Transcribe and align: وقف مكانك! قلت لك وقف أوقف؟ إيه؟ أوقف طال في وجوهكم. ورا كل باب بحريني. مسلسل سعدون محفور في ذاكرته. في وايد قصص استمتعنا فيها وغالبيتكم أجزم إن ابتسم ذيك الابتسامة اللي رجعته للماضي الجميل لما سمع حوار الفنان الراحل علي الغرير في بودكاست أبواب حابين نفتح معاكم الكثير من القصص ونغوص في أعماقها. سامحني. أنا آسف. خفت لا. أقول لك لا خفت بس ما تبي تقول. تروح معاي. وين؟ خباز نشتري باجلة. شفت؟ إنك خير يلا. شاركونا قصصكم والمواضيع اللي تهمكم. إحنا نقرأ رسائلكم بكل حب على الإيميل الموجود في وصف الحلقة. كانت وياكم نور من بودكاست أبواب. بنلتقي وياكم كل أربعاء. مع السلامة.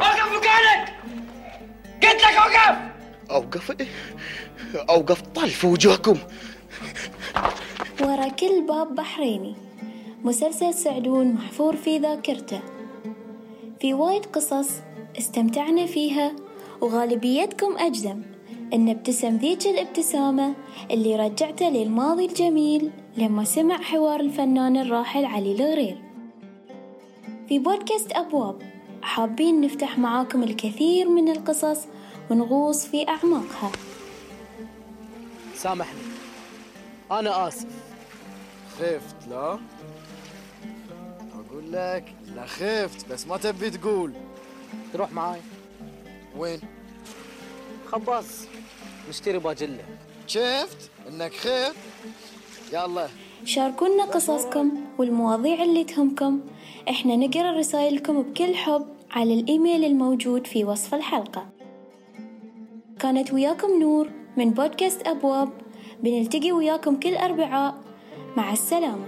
وقف 0.00 0.32
مكانك! 0.36 0.94
قلت 2.02 2.22
لك 2.22 2.36
وقف 2.36 2.78
أوقف؟ 3.30 3.70
إيه؟ 3.80 3.86
أوقف 4.88 5.20
طال 5.20 5.50
في 5.50 5.66
وجوهكم. 5.66 6.18
ورا 8.00 8.28
كل 8.28 8.66
باب 8.68 8.94
بحريني. 8.94 9.54
مسلسل 10.24 10.74
سعدون 10.74 11.32
محفور 11.32 11.76
في 11.76 11.98
ذاكرته. 11.98 12.60
في 13.80 13.94
وايد 13.94 14.26
قصص 14.26 14.70
استمتعنا 15.18 15.86
فيها 15.86 16.32
وغالبيتكم 16.80 17.76
أجزم 17.78 18.22
إن 18.72 18.88
ابتسم 18.88 19.36
ذيك 19.36 19.66
الابتسامة 19.66 20.54
اللي 20.90 21.16
رجعته 21.16 21.68
للماضي 21.68 22.26
الجميل 22.26 22.90
لما 23.16 23.44
سمع 23.44 23.76
حوار 23.76 24.20
الفنان 24.20 24.76
الراحل 24.76 25.24
علي 25.24 25.52
الغرير 25.52 25.98
في 27.48 27.58
بودكاست 27.58 28.12
أبواب 28.12 28.62
حابين 29.02 29.60
نفتح 29.60 29.98
معاكم 29.98 30.42
الكثير 30.42 31.08
من 31.08 31.28
القصص 31.28 31.86
ونغوص 32.30 32.86
في 32.86 33.08
أعماقها. 33.08 33.72
سامحني. 35.54 36.00
أنا 37.10 37.48
آسف. 37.48 37.66
خفت 38.78 39.28
لا. 39.30 39.58
أقول 41.34 41.72
لك 41.72 42.14
لا 42.36 42.46
خفت 42.46 43.08
بس 43.12 43.26
ما 43.26 43.36
تبي 43.36 43.70
تقول. 43.70 44.12
تروح 44.92 45.12
معاي. 45.12 45.40
وين؟ 46.36 46.60
خباز 47.94 48.48
نشتري 49.08 49.38
باجلة. 49.38 49.84
شفت؟ 50.26 50.90
إنك 51.08 51.32
خير 51.32 51.72
يلا. 52.72 53.08
شاركونا 53.44 54.04
قصصكم 54.04 54.72
والمواضيع 54.98 55.62
اللي 55.62 55.84
تهمكم. 55.84 56.40
إحنا 56.88 57.16
نقرأ 57.16 57.50
رسائلكم 57.50 58.22
بكل 58.22 58.54
حب 58.54 58.86
على 59.10 59.34
الإيميل 59.34 59.84
الموجود 59.84 60.46
في 60.46 60.64
وصف 60.64 60.94
الحلقة. 60.94 61.46
كانت 62.98 63.32
وياكم 63.32 63.80
نور 63.80 64.08
من 64.36 64.50
بودكاست 64.50 65.06
أبواب. 65.06 65.48
بنلتقي 66.02 66.52
وياكم 66.52 67.00
كل 67.00 67.14
أربعاء. 67.14 67.74
مع 68.36 68.52
السلامة. 68.52 69.06